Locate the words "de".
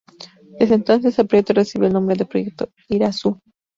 2.15-2.25